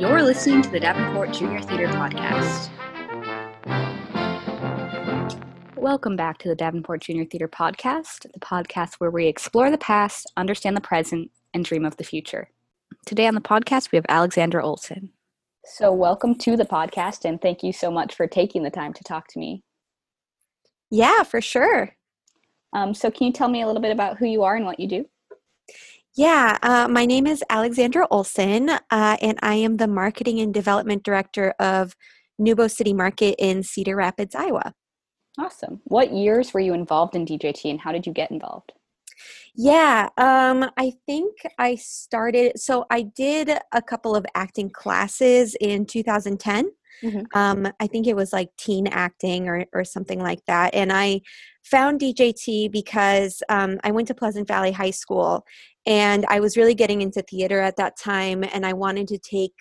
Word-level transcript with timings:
You're 0.00 0.22
listening 0.22 0.62
to 0.62 0.70
the 0.70 0.80
Davenport 0.80 1.30
Junior 1.34 1.60
Theater 1.60 1.86
Podcast. 1.88 2.70
Welcome 5.76 6.16
back 6.16 6.38
to 6.38 6.48
the 6.48 6.54
Davenport 6.54 7.02
Junior 7.02 7.26
Theater 7.26 7.48
Podcast, 7.48 8.22
the 8.32 8.40
podcast 8.40 8.94
where 8.94 9.10
we 9.10 9.26
explore 9.26 9.70
the 9.70 9.76
past, 9.76 10.32
understand 10.38 10.74
the 10.74 10.80
present, 10.80 11.30
and 11.52 11.66
dream 11.66 11.84
of 11.84 11.98
the 11.98 12.04
future. 12.04 12.48
Today 13.04 13.26
on 13.26 13.34
the 13.34 13.42
podcast, 13.42 13.92
we 13.92 13.96
have 13.96 14.06
Alexandra 14.08 14.64
Olson. 14.64 15.10
So, 15.66 15.92
welcome 15.92 16.34
to 16.36 16.56
the 16.56 16.64
podcast, 16.64 17.26
and 17.26 17.38
thank 17.38 17.62
you 17.62 17.70
so 17.70 17.90
much 17.90 18.14
for 18.14 18.26
taking 18.26 18.62
the 18.62 18.70
time 18.70 18.94
to 18.94 19.04
talk 19.04 19.28
to 19.28 19.38
me. 19.38 19.62
Yeah, 20.90 21.24
for 21.24 21.42
sure. 21.42 21.94
Um, 22.72 22.94
so, 22.94 23.10
can 23.10 23.26
you 23.26 23.34
tell 23.34 23.50
me 23.50 23.60
a 23.60 23.66
little 23.66 23.82
bit 23.82 23.92
about 23.92 24.16
who 24.16 24.24
you 24.24 24.44
are 24.44 24.56
and 24.56 24.64
what 24.64 24.80
you 24.80 24.88
do? 24.88 25.04
Yeah, 26.16 26.58
uh, 26.62 26.88
my 26.88 27.06
name 27.06 27.26
is 27.26 27.44
Alexandra 27.48 28.06
Olson, 28.10 28.68
uh, 28.68 28.80
and 29.22 29.38
I 29.42 29.54
am 29.54 29.76
the 29.76 29.86
Marketing 29.86 30.40
and 30.40 30.52
Development 30.52 31.04
Director 31.04 31.54
of 31.60 31.94
NewBo 32.40 32.68
City 32.68 32.92
Market 32.92 33.36
in 33.38 33.62
Cedar 33.62 33.94
Rapids, 33.94 34.34
Iowa. 34.34 34.74
Awesome. 35.38 35.80
What 35.84 36.12
years 36.12 36.52
were 36.52 36.60
you 36.60 36.74
involved 36.74 37.14
in 37.14 37.24
DJT 37.24 37.70
and 37.70 37.80
how 37.80 37.92
did 37.92 38.06
you 38.06 38.12
get 38.12 38.32
involved? 38.32 38.72
Yeah, 39.54 40.08
um, 40.16 40.68
I 40.76 40.94
think 41.06 41.36
I 41.58 41.76
started, 41.76 42.58
so 42.58 42.86
I 42.90 43.02
did 43.02 43.50
a 43.72 43.80
couple 43.80 44.16
of 44.16 44.26
acting 44.34 44.70
classes 44.70 45.56
in 45.60 45.86
2010. 45.86 46.70
Mm-hmm. 47.04 47.38
Um, 47.38 47.72
I 47.78 47.86
think 47.86 48.06
it 48.06 48.16
was 48.16 48.32
like 48.32 48.50
teen 48.58 48.88
acting 48.88 49.48
or, 49.48 49.64
or 49.72 49.84
something 49.84 50.20
like 50.20 50.44
that. 50.46 50.74
And 50.74 50.92
I 50.92 51.20
found 51.64 52.00
DJT 52.00 52.72
because 52.72 53.42
um, 53.48 53.78
I 53.84 53.90
went 53.90 54.08
to 54.08 54.14
Pleasant 54.14 54.48
Valley 54.48 54.72
High 54.72 54.90
School 54.90 55.44
and 55.86 56.26
I 56.28 56.40
was 56.40 56.56
really 56.56 56.74
getting 56.74 57.02
into 57.02 57.22
theater 57.22 57.60
at 57.60 57.76
that 57.76 57.98
time, 57.98 58.44
and 58.44 58.66
I 58.66 58.72
wanted 58.74 59.08
to 59.08 59.18
take 59.18 59.54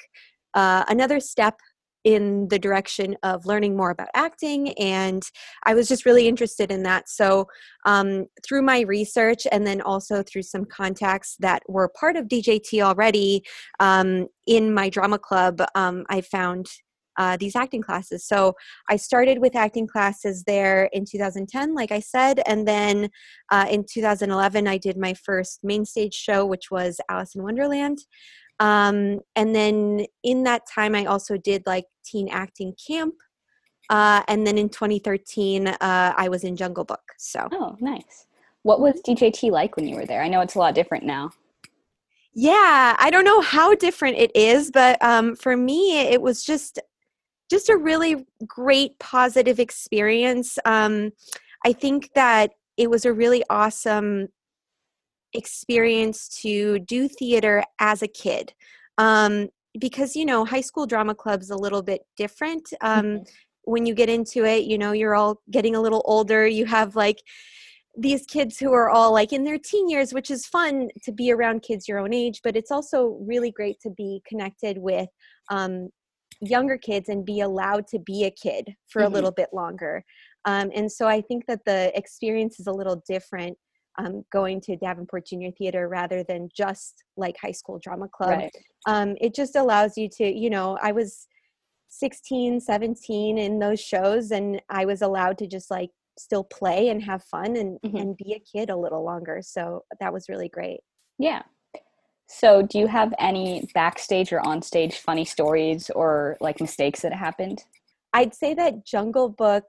uh, 0.54 0.84
another 0.88 1.20
step 1.20 1.60
in 2.06 2.48
the 2.48 2.60
direction 2.60 3.16
of 3.24 3.46
learning 3.46 3.76
more 3.76 3.90
about 3.90 4.08
acting 4.16 4.72
and 4.80 5.22
i 5.66 5.74
was 5.74 5.90
just 5.90 6.06
really 6.06 6.30
interested 6.30 6.72
in 6.72 6.82
that. 6.84 7.10
So 7.10 7.46
um, 7.86 8.26
through 8.42 8.62
my 8.62 8.82
research 8.82 9.46
and 9.52 9.68
then 9.68 9.82
also 9.82 10.24
through 10.24 10.44
some 10.44 10.64
contacts 10.64 11.36
that 11.40 11.62
were 11.68 11.92
part 12.00 12.16
of 12.16 12.30
djt 12.30 12.82
already 12.82 13.44
um, 13.82 14.28
in 14.48 14.74
my 14.74 14.90
drama 14.90 15.20
club 15.20 15.62
um, 15.76 16.06
i 16.10 16.22
found 16.22 16.68
uh, 17.20 17.38
these 17.38 17.56
acting 17.56 17.82
classes. 17.82 18.26
So 18.26 18.56
I 18.90 18.96
started 18.96 19.40
with 19.40 19.56
acting 19.56 19.86
classes 19.86 20.44
there 20.46 20.90
in 20.94 21.06
2010, 21.06 21.76
like 21.76 21.92
I 21.92 22.00
said, 22.00 22.42
and 22.48 22.68
then 22.68 23.10
uh, 23.52 23.68
in 23.70 23.86
2011 23.88 24.68
I 24.68 24.78
did 24.78 24.98
my 24.98 25.14
first 25.14 25.60
main 25.62 25.86
stage 25.86 26.16
show, 26.16 26.46
which 26.46 26.72
was 26.72 27.00
Alice 27.10 27.36
in 27.36 27.44
Wonderland. 27.44 28.00
Um, 28.60 29.20
and 29.36 29.54
then 29.54 30.06
in 30.24 30.44
that 30.44 30.64
time, 30.74 30.96
I 30.96 31.06
also 31.06 31.38
did 31.38 31.64
like 31.66 31.86
teen 32.06 32.30
acting 32.30 32.74
camp. 32.88 33.16
Uh, 33.90 34.22
and 34.28 34.46
then 34.46 34.58
in 34.58 34.70
2013, 34.70 35.68
uh, 35.68 35.78
I 35.82 36.30
was 36.30 36.44
in 36.44 36.56
Jungle 36.56 36.86
Book. 36.86 37.02
So 37.18 37.48
oh, 37.52 37.76
nice. 37.80 38.28
What 38.64 38.82
was 38.82 39.02
DJT 39.06 39.52
like 39.52 39.76
when 39.76 39.88
you 39.88 39.96
were 39.96 40.06
there? 40.06 40.22
I 40.22 40.28
know 40.28 40.42
it's 40.42 40.56
a 40.56 40.60
lot 40.60 40.76
different 40.76 41.06
now. 41.06 41.32
Yeah, 42.34 42.96
I 43.00 43.10
don't 43.10 43.26
know 43.26 43.42
how 43.42 43.74
different 43.76 44.18
it 44.18 44.32
is, 44.36 44.70
but 44.72 45.02
um, 45.02 45.36
for 45.36 45.58
me, 45.58 46.00
it 46.00 46.22
was 46.22 46.44
just 46.44 46.80
just 47.50 47.70
a 47.70 47.78
really 47.78 48.26
great 48.48 48.98
positive 49.00 49.60
experience. 49.60 50.60
Um, 50.66 51.12
I 51.66 51.74
think 51.74 52.12
that 52.14 52.52
it 52.78 52.90
was 52.90 53.06
a 53.06 53.14
really 53.14 53.44
awesome 53.50 54.28
experience 55.34 56.30
to 56.42 56.80
do 56.80 57.08
theater 57.08 57.64
as 57.80 58.02
a 58.02 58.08
kid. 58.08 58.54
Um, 58.98 59.50
because, 59.80 60.16
you 60.16 60.26
know, 60.26 60.46
high 60.46 60.62
school 60.62 60.88
drama 60.88 61.14
club's 61.16 61.50
a 61.50 61.58
little 61.58 61.82
bit 61.84 62.02
different. 62.18 62.72
Um, 62.82 63.06
mm-hmm. 63.06 63.24
When 63.64 63.86
you 63.86 63.94
get 63.94 64.10
into 64.10 64.46
it, 64.46 64.64
you 64.64 64.78
know, 64.78 64.94
you're 64.94 65.16
all 65.16 65.42
getting 65.52 65.76
a 65.76 65.82
little 65.82 66.02
older. 66.06 66.48
You 66.48 66.66
have 66.66 66.96
like, 66.96 67.22
these 67.98 68.26
kids 68.26 68.58
who 68.58 68.72
are 68.72 68.90
all 68.90 69.12
like 69.12 69.34
in 69.34 69.44
their 69.44 69.58
teen 69.58 69.90
years, 69.90 70.14
which 70.14 70.32
is 70.32 70.46
fun 70.46 70.90
to 71.04 71.12
be 71.12 71.32
around 71.32 71.64
kids 71.64 71.88
your 71.88 72.00
own 72.00 72.14
age, 72.14 72.40
but 72.44 72.56
it's 72.56 72.72
also 72.72 73.18
really 73.22 73.52
great 73.52 73.80
to 73.82 73.90
be 73.90 74.22
connected 74.26 74.78
with 74.78 75.10
um, 75.50 75.90
younger 76.42 76.78
kids 76.78 77.10
and 77.10 77.26
be 77.26 77.42
allowed 77.42 77.88
to 77.88 78.00
be 78.00 78.26
a 78.26 78.32
kid 78.32 78.76
for 78.88 79.02
mm-hmm. 79.02 79.12
a 79.12 79.14
little 79.14 79.32
bit 79.32 79.50
longer. 79.54 80.04
Um, 80.46 80.72
and 80.74 80.92
so 80.92 81.08
I 81.08 81.22
think 81.22 81.46
that 81.48 81.66
the 81.66 81.92
experience 81.98 82.60
is 82.60 82.68
a 82.68 82.72
little 82.72 83.04
different 83.08 83.58
um, 83.98 84.24
going 84.32 84.62
to 84.62 84.78
Davenport 84.78 85.28
Junior 85.28 85.52
Theater 85.52 85.90
rather 85.90 86.24
than 86.24 86.50
just 86.56 87.04
like 87.18 87.36
high 87.42 87.52
school 87.52 87.80
drama 87.80 88.08
club. 88.08 88.40
Right. 88.40 88.52
Um, 88.88 89.16
it 89.20 89.36
just 89.36 89.56
allows 89.56 89.98
you 89.98 90.08
to, 90.18 90.26
you 90.26 90.50
know, 90.50 90.78
I 90.82 90.94
was 90.94 91.28
16, 91.90 92.62
17 92.62 93.38
in 93.38 93.60
those 93.60 93.82
shows 93.82 94.32
and 94.32 94.62
I 94.70 94.86
was 94.86 95.02
allowed 95.02 95.38
to 95.40 95.48
just 95.48 95.70
like 95.70 95.90
still 96.18 96.44
play 96.44 96.90
and 96.90 97.04
have 97.04 97.24
fun 97.24 97.58
and, 97.58 97.80
mm-hmm. 97.82 97.98
and 97.98 98.18
be 98.18 98.34
a 98.34 98.58
kid 98.58 98.70
a 98.70 98.78
little 98.78 99.04
longer. 99.04 99.42
So 99.44 99.84
that 100.00 100.14
was 100.14 100.30
really 100.30 100.50
great. 100.50 100.80
Yeah. 101.18 101.42
So, 102.32 102.62
do 102.62 102.78
you 102.78 102.86
have 102.86 103.14
any 103.18 103.68
backstage 103.74 104.32
or 104.32 104.40
onstage 104.42 104.94
funny 104.94 105.26
stories 105.26 105.90
or 105.90 106.38
like 106.40 106.62
mistakes 106.62 107.02
that 107.02 107.12
happened? 107.12 107.64
I'd 108.14 108.36
say 108.36 108.54
that 108.54 108.86
Jungle 108.86 109.30
Book, 109.30 109.66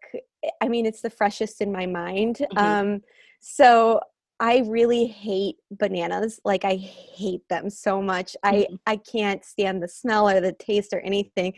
I 0.61 0.69
mean, 0.69 0.85
it's 0.85 1.01
the 1.01 1.11
freshest 1.11 1.63
in 1.63 1.73
my 1.73 1.87
mind. 1.87 2.37
Mm-hmm. 2.37 2.59
Um, 2.59 3.03
so, 3.41 4.01
I 4.41 4.63
really 4.67 5.07
hate 5.07 5.57
bananas. 5.71 6.39
Like, 6.45 6.65
I 6.67 6.77
hate 6.77 7.49
them 7.49 7.71
so 7.71 8.03
much. 8.03 8.37
Mm-hmm. 8.45 8.75
I, 8.87 8.93
I 8.93 8.97
can't 8.97 9.43
stand 9.45 9.83
the 9.83 9.89
smell 9.89 10.29
or 10.29 10.41
the 10.41 10.53
taste 10.53 10.93
or 10.93 11.01
anything. 11.01 11.55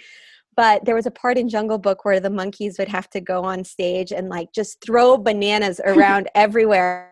But 0.57 0.85
there 0.85 0.95
was 0.95 1.07
a 1.07 1.11
part 1.11 1.37
in 1.37 1.49
Jungle 1.49 1.79
Book 1.79 2.05
where 2.05 2.21
the 2.21 2.31
monkeys 2.31 2.79
would 2.79 2.89
have 2.89 3.11
to 3.11 3.21
go 3.21 3.43
on 3.43 3.65
stage 3.65 4.12
and 4.12 4.29
like 4.29 4.53
just 4.53 4.85
throw 4.85 5.17
bananas 5.17 5.81
around 5.85 6.29
everywhere 6.35 7.12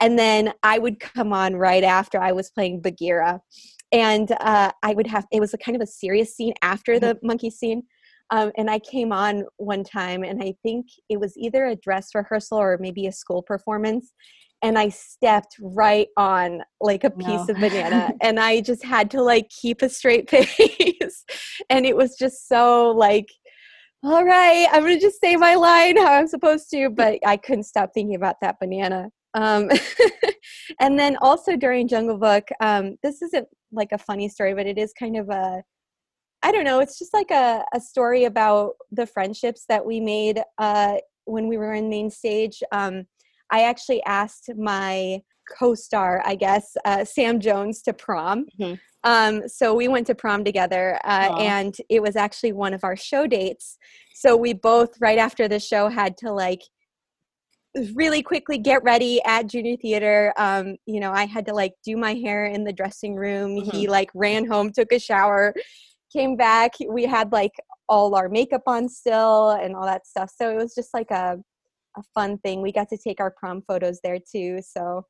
and 0.00 0.18
then 0.18 0.52
I 0.62 0.78
would 0.78 1.00
come 1.00 1.32
on 1.32 1.56
right 1.56 1.84
after 1.84 2.20
I 2.20 2.32
was 2.32 2.50
playing 2.50 2.80
Bagheera. 2.80 3.40
And 3.92 4.32
uh, 4.40 4.72
I 4.82 4.94
would 4.94 5.06
have, 5.06 5.26
it 5.30 5.40
was 5.40 5.54
a 5.54 5.58
kind 5.58 5.76
of 5.76 5.82
a 5.82 5.86
serious 5.86 6.34
scene 6.34 6.54
after 6.62 6.94
mm-hmm. 6.94 7.06
the 7.06 7.18
monkey 7.22 7.50
scene. 7.50 7.82
Um, 8.30 8.50
and 8.56 8.68
I 8.68 8.78
came 8.80 9.12
on 9.12 9.44
one 9.58 9.84
time, 9.84 10.24
and 10.24 10.42
I 10.42 10.54
think 10.62 10.86
it 11.08 11.20
was 11.20 11.36
either 11.36 11.66
a 11.66 11.76
dress 11.76 12.14
rehearsal 12.14 12.58
or 12.58 12.78
maybe 12.80 13.06
a 13.06 13.12
school 13.12 13.42
performance. 13.42 14.12
And 14.62 14.78
I 14.78 14.88
stepped 14.88 15.56
right 15.60 16.08
on 16.16 16.62
like 16.80 17.04
a 17.04 17.10
piece 17.10 17.26
no. 17.26 17.46
of 17.50 17.60
banana, 17.60 18.12
and 18.20 18.40
I 18.40 18.62
just 18.62 18.84
had 18.84 19.10
to 19.12 19.22
like 19.22 19.48
keep 19.48 19.82
a 19.82 19.88
straight 19.88 20.28
face. 20.30 21.24
and 21.70 21.86
it 21.86 21.96
was 21.96 22.16
just 22.16 22.48
so 22.48 22.90
like, 22.90 23.28
all 24.02 24.24
right, 24.24 24.66
I'm 24.72 24.82
gonna 24.82 25.00
just 25.00 25.20
say 25.20 25.36
my 25.36 25.54
line 25.54 25.96
how 25.96 26.14
I'm 26.14 26.26
supposed 26.26 26.68
to, 26.70 26.90
but 26.90 27.18
I 27.24 27.36
couldn't 27.36 27.64
stop 27.64 27.90
thinking 27.94 28.16
about 28.16 28.36
that 28.40 28.56
banana. 28.60 29.10
Um, 29.36 29.70
and 30.80 30.98
then 30.98 31.16
also 31.20 31.56
during 31.56 31.86
Jungle 31.86 32.18
Book, 32.18 32.48
um, 32.60 32.96
this 33.02 33.22
isn't 33.22 33.46
like 33.70 33.92
a 33.92 33.98
funny 33.98 34.28
story, 34.28 34.54
but 34.54 34.66
it 34.66 34.78
is 34.78 34.92
kind 34.98 35.16
of 35.16 35.28
a, 35.28 35.62
I 36.42 36.50
don't 36.50 36.64
know, 36.64 36.80
it's 36.80 36.98
just 36.98 37.14
like 37.14 37.30
a, 37.30 37.64
a 37.74 37.80
story 37.80 38.24
about 38.24 38.72
the 38.90 39.06
friendships 39.06 39.64
that 39.68 39.84
we 39.84 40.00
made 40.00 40.42
uh, 40.58 40.96
when 41.26 41.48
we 41.48 41.58
were 41.58 41.74
in 41.74 41.88
main 41.88 42.10
stage. 42.10 42.62
Um, 42.72 43.04
I 43.52 43.62
actually 43.64 44.02
asked 44.04 44.50
my 44.56 45.20
co-star, 45.58 46.22
I 46.24 46.34
guess, 46.34 46.76
uh, 46.84 47.04
Sam 47.04 47.38
Jones 47.38 47.82
to 47.82 47.92
prom. 47.92 48.46
Mm-hmm. 48.58 48.74
Um, 49.04 49.48
so 49.48 49.72
we 49.72 49.86
went 49.86 50.06
to 50.08 50.16
prom 50.16 50.42
together, 50.42 50.98
uh, 51.04 51.36
and 51.38 51.76
it 51.88 52.02
was 52.02 52.16
actually 52.16 52.52
one 52.52 52.74
of 52.74 52.82
our 52.82 52.96
show 52.96 53.26
dates. 53.28 53.78
So 54.14 54.36
we 54.36 54.52
both, 54.52 55.00
right 55.00 55.18
after 55.18 55.46
the 55.46 55.60
show, 55.60 55.88
had 55.88 56.16
to 56.18 56.32
like 56.32 56.62
really 57.94 58.22
quickly 58.22 58.58
get 58.58 58.82
ready 58.82 59.20
at 59.24 59.46
junior 59.46 59.76
theater 59.76 60.32
um, 60.38 60.76
you 60.86 60.98
know 61.00 61.12
i 61.12 61.24
had 61.26 61.44
to 61.44 61.52
like 61.52 61.72
do 61.84 61.96
my 61.96 62.14
hair 62.14 62.46
in 62.46 62.64
the 62.64 62.72
dressing 62.72 63.14
room. 63.14 63.56
Mm-hmm. 63.56 63.70
he 63.70 63.88
like 63.88 64.10
ran 64.14 64.46
home 64.46 64.72
took 64.72 64.92
a 64.92 64.98
shower 64.98 65.54
came 66.12 66.36
back. 66.36 66.72
We 66.88 67.04
had 67.04 67.32
like 67.32 67.52
all 67.88 68.14
our 68.14 68.28
makeup 68.28 68.62
on 68.66 68.88
still 68.88 69.50
and 69.50 69.74
all 69.74 69.84
that 69.84 70.06
stuff. 70.06 70.30
So 70.34 70.50
it 70.50 70.56
was 70.56 70.74
just 70.74 70.92
like 70.94 71.10
a, 71.10 71.38
a 71.96 72.02
fun 72.14 72.38
thing. 72.38 72.62
We 72.62 72.72
got 72.72 72.88
to 72.90 72.98
take 72.98 73.20
our 73.20 73.30
prom 73.30 73.62
photos 73.66 74.00
there 74.02 74.18
too. 74.18 74.60
So 74.62 75.04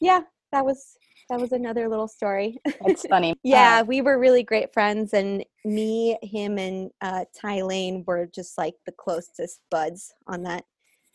yeah 0.00 0.20
that 0.52 0.64
was 0.64 0.96
that 1.28 1.40
was 1.40 1.52
another 1.52 1.88
little 1.88 2.06
story. 2.06 2.58
It's 2.86 3.06
funny. 3.06 3.34
Yeah 3.42 3.82
we 3.82 4.00
were 4.00 4.18
really 4.18 4.42
great 4.42 4.72
friends 4.72 5.12
and 5.12 5.44
me 5.64 6.16
him 6.22 6.58
and 6.58 6.90
uh, 7.00 7.24
ty 7.38 7.62
lane 7.62 8.04
were 8.06 8.28
just 8.34 8.56
like 8.58 8.74
the 8.86 8.92
closest 8.92 9.60
buds 9.70 10.12
on 10.28 10.42
that 10.44 10.64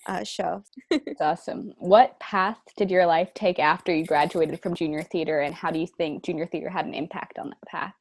uh, 0.08 0.24
show. 0.24 0.64
That's 0.90 1.22
awesome. 1.22 1.74
What 1.78 2.20
path 2.20 2.58
did 2.78 2.92
your 2.92 3.06
life 3.06 3.34
take 3.34 3.60
after 3.60 3.94
you 3.94 4.06
graduated 4.06 4.62
from 4.62 4.74
junior 4.74 5.04
theater, 5.04 5.42
and 5.42 5.54
how 5.54 5.72
do 5.72 5.80
you 5.80 5.88
think 5.88 6.24
junior 6.24 6.46
theater 6.46 6.70
had 6.70 6.86
an 6.86 6.94
impact 6.94 7.40
on 7.40 7.50
that 7.50 7.62
path? 7.68 7.94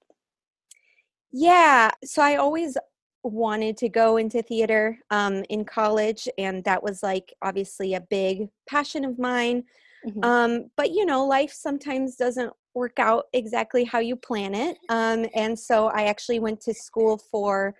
Yeah, 1.32 1.91
so 2.05 2.23
I 2.23 2.37
always 2.37 2.76
wanted 3.23 3.76
to 3.76 3.88
go 3.88 4.17
into 4.17 4.43
theater 4.43 4.99
um, 5.11 5.44
in 5.50 5.64
college, 5.64 6.29
and 6.38 6.64
that 6.64 6.82
was 6.82 7.02
like 7.02 7.32
obviously 7.43 7.94
a 7.94 8.00
big 8.00 8.49
passion 8.69 9.05
of 9.05 9.19
mine. 9.19 9.64
Mm-hmm. 10.06 10.25
Um, 10.25 10.70
but 10.76 10.91
you 10.91 11.05
know, 11.05 11.26
life 11.26 11.53
sometimes 11.53 12.17
doesn't 12.17 12.53
work 12.75 12.99
out 12.99 13.26
exactly 13.32 13.85
how 13.85 13.99
you 13.99 14.17
plan 14.17 14.55
it. 14.55 14.79
Um, 14.88 15.26
and 15.35 15.58
so 15.58 15.88
I 15.88 16.05
actually 16.05 16.41
went 16.41 16.61
to 16.62 16.75
school 16.75 17.19
for 17.19 17.75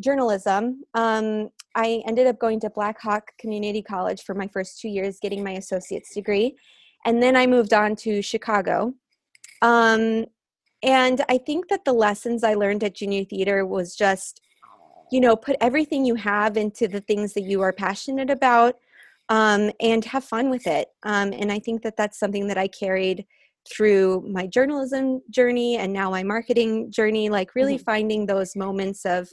journalism. 0.00 0.82
Um, 0.94 1.50
I 1.74 2.02
ended 2.06 2.26
up 2.26 2.38
going 2.38 2.60
to 2.60 2.70
Black 2.70 3.00
Hawk 3.00 3.32
Community 3.38 3.82
College 3.82 4.22
for 4.22 4.34
my 4.34 4.48
first 4.48 4.80
two 4.80 4.88
years, 4.88 5.18
getting 5.20 5.44
my 5.44 5.52
associate's 5.52 6.14
degree. 6.14 6.56
And 7.04 7.22
then 7.22 7.36
I 7.36 7.46
moved 7.46 7.72
on 7.72 7.94
to 7.96 8.22
Chicago. 8.22 8.94
Um, 9.62 10.24
and 10.82 11.24
I 11.28 11.38
think 11.38 11.68
that 11.68 11.84
the 11.84 11.92
lessons 11.92 12.44
I 12.44 12.54
learned 12.54 12.84
at 12.84 12.94
junior 12.94 13.24
theater 13.24 13.66
was 13.66 13.94
just, 13.94 14.40
you 15.10 15.20
know, 15.20 15.36
put 15.36 15.56
everything 15.60 16.04
you 16.04 16.14
have 16.16 16.56
into 16.56 16.88
the 16.88 17.00
things 17.00 17.34
that 17.34 17.42
you 17.42 17.60
are 17.62 17.72
passionate 17.72 18.30
about 18.30 18.76
um, 19.28 19.70
and 19.80 20.04
have 20.04 20.24
fun 20.24 20.50
with 20.50 20.66
it. 20.66 20.88
Um, 21.02 21.32
and 21.32 21.52
I 21.52 21.58
think 21.58 21.82
that 21.82 21.96
that's 21.96 22.18
something 22.18 22.46
that 22.48 22.58
I 22.58 22.68
carried 22.68 23.26
through 23.68 24.24
my 24.30 24.46
journalism 24.46 25.20
journey 25.30 25.76
and 25.76 25.92
now 25.92 26.10
my 26.10 26.22
marketing 26.22 26.90
journey, 26.90 27.28
like 27.28 27.54
really 27.54 27.74
mm-hmm. 27.74 27.84
finding 27.84 28.26
those 28.26 28.54
moments 28.54 29.04
of, 29.04 29.28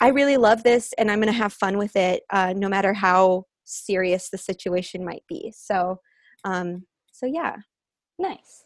I 0.00 0.08
really 0.08 0.36
love 0.36 0.62
this 0.62 0.92
and 0.98 1.10
I'm 1.10 1.20
going 1.20 1.32
to 1.32 1.38
have 1.38 1.52
fun 1.52 1.78
with 1.78 1.96
it, 1.96 2.22
uh, 2.30 2.52
no 2.56 2.68
matter 2.68 2.92
how 2.92 3.44
serious 3.64 4.28
the 4.30 4.38
situation 4.38 5.04
might 5.04 5.24
be. 5.28 5.52
So, 5.56 6.00
um, 6.44 6.84
so 7.12 7.26
yeah. 7.26 7.56
Nice. 8.18 8.64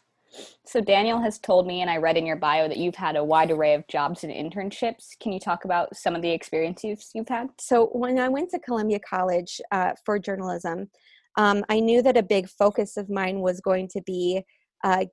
So 0.65 0.79
Daniel 0.79 1.19
has 1.19 1.39
told 1.39 1.67
me, 1.67 1.81
and 1.81 1.89
I 1.89 1.97
read 1.97 2.15
in 2.15 2.25
your 2.25 2.37
bio 2.37 2.67
that 2.67 2.77
you've 2.77 2.95
had 2.95 3.17
a 3.17 3.23
wide 3.23 3.51
array 3.51 3.73
of 3.73 3.87
jobs 3.87 4.23
and 4.23 4.31
internships. 4.31 5.09
Can 5.19 5.33
you 5.33 5.39
talk 5.39 5.65
about 5.65 5.95
some 5.95 6.15
of 6.15 6.21
the 6.21 6.31
experiences 6.31 7.09
you've 7.13 7.27
had? 7.27 7.47
So 7.59 7.87
when 7.87 8.17
I 8.17 8.29
went 8.29 8.49
to 8.51 8.59
Columbia 8.59 8.99
College 8.99 9.59
uh, 9.71 9.91
for 10.05 10.19
journalism, 10.19 10.89
um, 11.37 11.65
I 11.69 11.79
knew 11.79 12.01
that 12.01 12.17
a 12.17 12.23
big 12.23 12.47
focus 12.49 12.97
of 12.97 13.09
mine 13.09 13.39
was 13.39 13.59
going 13.59 13.89
to 13.89 14.01
be 14.05 14.43
uh, 14.83 15.05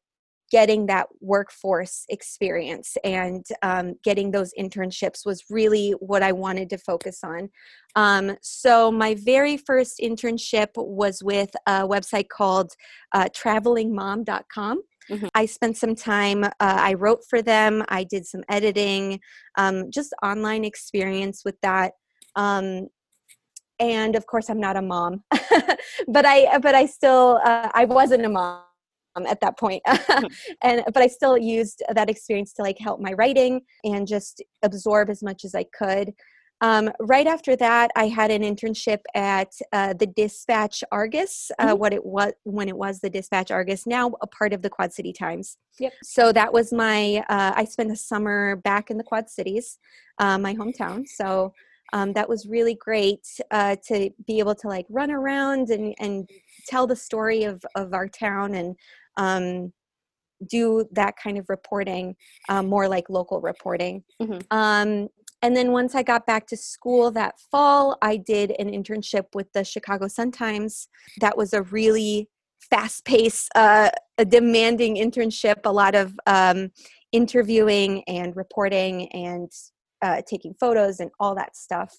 getting 0.50 0.86
that 0.86 1.06
workforce 1.20 2.04
experience 2.08 2.96
and 3.04 3.44
um, 3.62 3.94
getting 4.02 4.30
those 4.30 4.52
internships 4.58 5.26
was 5.26 5.44
really 5.50 5.90
what 6.00 6.22
I 6.22 6.32
wanted 6.32 6.70
to 6.70 6.78
focus 6.78 7.20
on. 7.22 7.50
Um, 7.96 8.36
so, 8.42 8.90
my 8.90 9.14
very 9.14 9.56
first 9.56 10.00
internship 10.02 10.68
was 10.76 11.22
with 11.22 11.50
a 11.66 11.86
website 11.86 12.28
called 12.28 12.72
uh, 13.14 13.28
travelingmom.com. 13.36 14.82
Mm-hmm. 15.10 15.26
I 15.34 15.46
spent 15.46 15.76
some 15.76 15.94
time, 15.94 16.44
uh, 16.44 16.50
I 16.60 16.94
wrote 16.94 17.20
for 17.28 17.40
them, 17.40 17.82
I 17.88 18.04
did 18.04 18.26
some 18.26 18.42
editing, 18.50 19.20
um, 19.56 19.90
just 19.90 20.12
online 20.22 20.64
experience 20.64 21.42
with 21.44 21.56
that. 21.62 21.92
Um, 22.36 22.88
and 23.80 24.16
of 24.16 24.26
course, 24.26 24.50
I'm 24.50 24.60
not 24.60 24.76
a 24.76 24.82
mom, 24.82 25.22
but 26.08 26.26
I, 26.26 26.58
but 26.58 26.74
I 26.74 26.84
still, 26.86 27.40
uh, 27.42 27.70
I 27.72 27.86
wasn't 27.86 28.26
a 28.26 28.28
mom 28.28 28.62
um, 29.16 29.26
at 29.26 29.40
that 29.40 29.58
point. 29.58 29.82
And 30.62 30.82
but 30.92 31.02
I 31.02 31.06
still 31.06 31.36
used 31.36 31.82
that 31.92 32.10
experience 32.10 32.52
to 32.54 32.62
like 32.62 32.78
help 32.78 33.00
my 33.00 33.12
writing 33.12 33.60
and 33.84 34.06
just 34.06 34.42
absorb 34.62 35.10
as 35.10 35.22
much 35.22 35.44
as 35.44 35.54
I 35.54 35.64
could. 35.76 36.12
Um, 36.60 36.90
right 36.98 37.26
after 37.26 37.54
that, 37.56 37.90
I 37.94 38.08
had 38.08 38.32
an 38.32 38.42
internship 38.42 38.98
at 39.14 39.52
uh, 39.72 39.94
the 39.94 40.06
Dispatch 40.06 40.82
Argus, 40.90 41.52
uh, 41.58 41.68
mm-hmm. 41.68 41.78
what 41.78 41.92
it 41.92 42.04
was 42.04 42.32
when 42.42 42.68
it 42.68 42.76
was 42.76 42.98
the 42.98 43.10
Dispatch 43.10 43.50
Argus, 43.50 43.86
now 43.86 44.12
a 44.22 44.26
part 44.26 44.52
of 44.52 44.62
the 44.62 44.70
Quad 44.70 44.92
City 44.92 45.12
Times. 45.12 45.56
Yep. 45.78 45.92
So 46.02 46.32
that 46.32 46.52
was 46.52 46.72
my. 46.72 47.18
Uh, 47.28 47.52
I 47.54 47.64
spent 47.64 47.90
the 47.90 47.96
summer 47.96 48.56
back 48.56 48.90
in 48.90 48.98
the 48.98 49.04
Quad 49.04 49.30
Cities, 49.30 49.78
uh, 50.18 50.38
my 50.38 50.54
hometown. 50.54 51.06
So 51.06 51.52
um, 51.92 52.12
that 52.12 52.28
was 52.28 52.46
really 52.46 52.74
great 52.74 53.26
uh, 53.50 53.76
to 53.86 54.10
be 54.26 54.38
able 54.38 54.54
to 54.56 54.68
like 54.68 54.86
run 54.88 55.10
around 55.10 55.70
and 55.70 55.94
and 55.98 56.28
tell 56.66 56.86
the 56.86 56.96
story 56.96 57.44
of 57.44 57.64
of 57.74 57.94
our 57.94 58.08
town 58.08 58.54
and 58.54 58.76
um, 59.16 59.72
do 60.46 60.86
that 60.92 61.14
kind 61.22 61.38
of 61.38 61.46
reporting, 61.48 62.16
um, 62.48 62.68
more 62.68 62.88
like 62.88 63.10
local 63.10 63.40
reporting. 63.40 64.04
Mm-hmm. 64.22 64.38
Um, 64.50 65.08
and 65.42 65.56
then 65.56 65.72
once 65.72 65.94
I 65.94 66.02
got 66.02 66.26
back 66.26 66.46
to 66.48 66.56
school 66.56 67.10
that 67.12 67.38
fall, 67.50 67.96
I 68.02 68.16
did 68.16 68.54
an 68.58 68.70
internship 68.70 69.26
with 69.34 69.52
the 69.52 69.64
Chicago 69.64 70.08
Sun 70.08 70.32
Times. 70.32 70.88
That 71.20 71.36
was 71.36 71.52
a 71.52 71.62
really 71.62 72.28
fast 72.70 73.04
paced, 73.04 73.48
uh, 73.54 73.90
a 74.18 74.24
demanding 74.24 74.96
internship, 74.96 75.58
a 75.64 75.72
lot 75.72 75.94
of 75.94 76.18
um, 76.26 76.70
interviewing 77.12 78.02
and 78.04 78.36
reporting 78.36 79.08
and 79.12 79.50
uh, 80.02 80.22
taking 80.26 80.54
photos 80.58 81.00
and 81.00 81.10
all 81.20 81.34
that 81.34 81.56
stuff. 81.56 81.96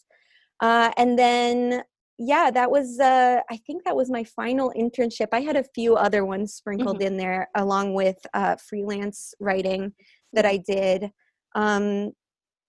Uh, 0.61 0.91
and 0.97 1.17
then 1.17 1.83
yeah 2.19 2.51
that 2.51 2.69
was 2.69 2.99
uh, 2.99 3.39
i 3.49 3.57
think 3.65 3.83
that 3.85 3.95
was 3.95 4.11
my 4.11 4.23
final 4.23 4.71
internship 4.77 5.27
i 5.31 5.39
had 5.39 5.55
a 5.55 5.63
few 5.73 5.95
other 5.95 6.25
ones 6.25 6.53
sprinkled 6.53 6.97
mm-hmm. 6.97 7.07
in 7.07 7.17
there 7.17 7.47
along 7.55 7.93
with 7.93 8.17
uh, 8.33 8.55
freelance 8.57 9.33
writing 9.39 9.91
that 10.33 10.45
i 10.45 10.57
did 10.57 11.09
um, 11.55 12.11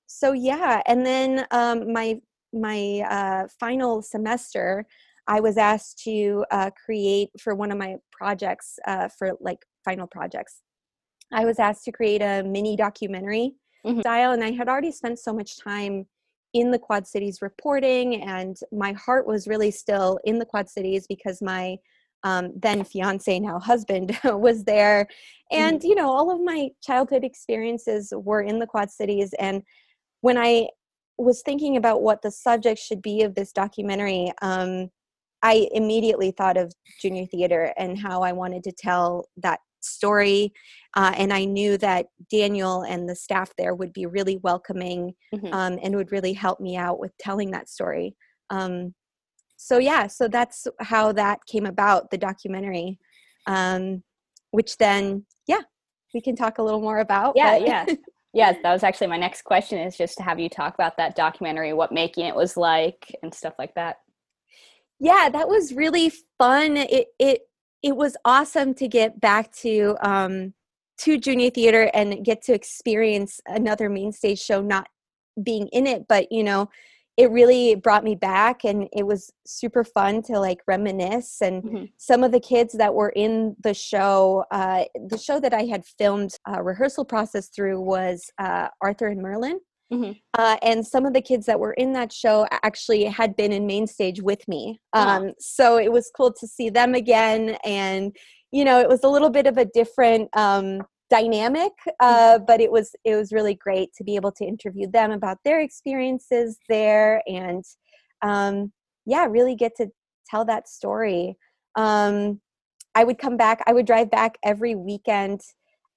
so 0.06 0.32
yeah 0.32 0.81
and 0.87 1.05
then 1.05 1.44
um, 1.50 1.93
my 1.93 2.17
my 2.53 3.03
uh, 3.11 3.49
final 3.59 4.00
semester 4.00 4.87
i 5.27 5.41
was 5.41 5.59
asked 5.59 5.99
to 5.99 6.44
uh, 6.53 6.71
create 6.85 7.29
for 7.41 7.55
one 7.55 7.73
of 7.73 7.77
my 7.77 7.97
projects 8.12 8.79
uh, 8.87 9.09
for 9.19 9.32
like 9.41 9.59
final 9.85 10.06
projects 10.06 10.62
i 11.32 11.44
was 11.44 11.59
asked 11.59 11.85
to 11.85 11.93
create 11.93 12.23
a 12.23 12.44
mini 12.44 12.77
documentary 12.77 13.55
mm-hmm. 13.85 14.00
style 14.00 14.32
and 14.32 14.43
i 14.44 14.50
had 14.50 14.69
already 14.69 14.93
spent 14.93 15.19
so 15.19 15.32
much 15.32 15.59
time 15.59 16.06
in 16.53 16.71
the 16.71 16.79
Quad 16.79 17.06
Cities 17.06 17.43
reporting, 17.43 18.23
and 18.23 18.56
my 18.73 18.93
heart 18.93 19.27
was 19.27 19.47
really 19.47 19.71
still 19.71 20.19
in 20.25 20.38
the 20.38 20.44
Quad 20.44 20.69
Cities 20.69 21.06
because 21.06 21.41
my 21.41 21.77
um, 22.23 22.53
then 22.56 22.85
fiance, 22.85 23.38
now 23.38 23.59
husband, 23.59 24.19
was 24.25 24.65
there. 24.65 25.06
And, 25.50 25.81
mm. 25.81 25.85
you 25.85 25.94
know, 25.94 26.11
all 26.11 26.31
of 26.31 26.41
my 26.43 26.69
childhood 26.82 27.25
experiences 27.25 28.12
were 28.15 28.43
in 28.43 28.59
the 28.59 28.67
Quad 28.67 28.91
Cities. 28.91 29.32
And 29.38 29.62
when 30.21 30.37
I 30.37 30.69
was 31.17 31.43
thinking 31.43 31.77
about 31.77 32.03
what 32.03 32.21
the 32.21 32.31
subject 32.31 32.79
should 32.79 33.00
be 33.00 33.23
of 33.23 33.35
this 33.35 33.53
documentary, 33.53 34.32
um, 34.43 34.91
I 35.43 35.69
immediately 35.73 36.32
thought 36.32 36.59
of 36.59 36.75
junior 37.00 37.25
theater 37.25 37.73
and 37.79 37.99
how 37.99 38.23
I 38.23 38.32
wanted 38.32 38.65
to 38.65 38.73
tell 38.73 39.25
that 39.38 39.61
story. 39.85 40.53
Uh, 40.97 41.12
and 41.17 41.32
I 41.32 41.44
knew 41.44 41.79
that 41.79 42.06
Daniel 42.31 42.82
and 42.82 43.09
the 43.09 43.15
staff 43.15 43.53
there 43.56 43.75
would 43.75 43.93
be 43.93 44.06
really 44.06 44.38
welcoming 44.38 45.15
mm-hmm. 45.35 45.53
um, 45.53 45.79
and 45.82 45.97
would 45.97 46.12
really 46.12 46.32
help 46.32 46.61
me 46.61 46.77
out 46.77 46.99
with 46.99 47.17
telling 47.19 47.50
that 47.53 47.69
story. 47.69 48.17
Um, 48.50 48.94
so, 49.56 49.79
yeah, 49.79 50.06
so 50.06 50.27
that's 50.27 50.67
how 50.81 51.12
that 51.12 51.41
came 51.47 51.67
about, 51.67 52.11
the 52.11 52.19
documentary, 52.19 52.99
um, 53.47 54.03
which 54.53 54.79
then, 54.79 55.27
yeah, 55.47 55.61
we 56.15 56.21
can 56.21 56.35
talk 56.35 56.59
a 56.59 56.62
little 56.62 56.81
more 56.81 56.99
about. 56.99 57.35
Yeah, 57.37 57.59
but- 57.59 57.69
yeah. 57.69 57.87
Yes, 58.32 58.59
that 58.62 58.73
was 58.73 58.84
actually 58.84 59.08
my 59.08 59.17
next 59.17 59.43
question 59.43 59.81
is 59.81 59.96
just 59.96 60.17
to 60.19 60.22
have 60.22 60.39
you 60.39 60.49
talk 60.49 60.75
about 60.75 60.96
that 60.99 61.17
documentary, 61.17 61.72
what 61.72 61.91
making 61.91 62.27
it 62.27 62.34
was 62.34 62.56
like 62.56 63.13
and 63.25 63.34
stuff 63.34 63.55
like 63.58 63.75
that. 63.75 63.96
Yeah, 65.01 65.29
that 65.32 65.49
was 65.49 65.72
really 65.72 66.13
fun. 66.39 66.77
It 66.77 67.08
it 67.19 67.41
it 67.82 67.96
was 67.96 68.17
awesome 68.25 68.75
to 68.75 68.89
get 68.89 69.20
back 69.20 69.53
to 69.53 69.96
um, 70.03 70.55
to 70.99 71.19
junior 71.19 71.51
theater 71.51 71.91
and 71.94 72.25
get 72.25 72.43
to 72.43 72.53
experience 72.53 73.41
another 73.46 73.89
main 73.89 74.13
stage 74.13 74.41
show 74.41 74.60
not 74.60 74.89
being 75.43 75.69
in 75.69 75.87
it 75.87 76.06
but 76.08 76.31
you 76.31 76.44
know 76.44 76.69
it 77.17 77.31
really 77.31 77.75
brought 77.75 78.05
me 78.05 78.15
back 78.15 78.65
and 78.65 78.89
it 78.93 79.06
was 79.06 79.31
super 79.46 79.84
fun 79.84 80.22
to 80.22 80.39
like 80.39 80.60
reminisce 80.67 81.43
and 81.43 81.63
mm-hmm. 81.63 81.84
some 81.99 82.25
of 82.25 82.32
the 82.32 82.41
kids 82.41 82.72
that 82.75 82.94
were 82.94 83.10
in 83.10 83.55
the 83.63 83.75
show 83.75 84.44
uh, 84.51 84.84
the 85.08 85.19
show 85.19 85.41
that 85.41 85.55
i 85.55 85.63
had 85.63 85.84
filmed 85.84 86.34
a 86.46 86.63
rehearsal 86.63 87.05
process 87.05 87.49
through 87.49 87.81
was 87.81 88.31
uh, 88.39 88.69
arthur 88.82 89.08
and 89.08 89.22
merlin 89.22 89.58
Mm-hmm. 89.93 90.13
Uh, 90.39 90.56
and 90.63 90.87
some 90.87 91.05
of 91.05 91.15
the 91.15 91.20
kids 91.20 91.47
that 91.47 91.59
were 91.59 91.73
in 91.73 91.93
that 91.94 92.13
show 92.13 92.47
actually 92.63 93.05
had 93.05 93.35
been 93.35 93.53
in 93.53 93.67
main 93.67 93.87
stage 93.87 94.23
with 94.23 94.47
me. 94.47 94.79
Um, 94.93 95.32
So 95.41 95.79
it 95.79 95.91
was 95.91 96.11
cool 96.17 96.32
to 96.32 96.47
see 96.47 96.70
them 96.70 96.94
again. 96.94 97.56
And, 97.65 98.15
you 98.53 98.65
know, 98.65 98.79
it 98.79 98.89
was 98.89 99.03
a 99.03 99.09
little 99.09 99.31
bit 99.31 99.47
of 99.47 99.59
a 99.59 99.65
different 99.65 100.29
um, 100.37 100.82
dynamic, 101.11 101.73
uh, 101.99 102.35
mm-hmm. 102.37 102.44
but 102.47 102.61
it 102.61 102.70
was, 102.70 102.94
it 103.05 103.17
was 103.17 103.32
really 103.32 103.55
great 103.55 103.93
to 103.94 104.05
be 104.05 104.15
able 104.15 104.31
to 104.32 104.44
interview 104.44 104.89
them 104.89 105.11
about 105.11 105.39
their 105.44 105.61
experiences 105.61 106.56
there 106.69 107.23
and, 107.27 107.65
um, 108.23 108.73
yeah, 109.06 109.27
really 109.27 109.56
get 109.56 109.75
to 109.77 109.89
tell 110.29 110.44
that 110.44 110.69
story. 110.69 111.37
Um, 111.75 112.41
I 112.94 113.03
would 113.03 113.19
come 113.19 113.37
back, 113.37 113.61
I 113.67 113.73
would 113.73 113.87
drive 113.87 114.11
back 114.11 114.39
every 114.44 114.75
weekend 114.77 115.41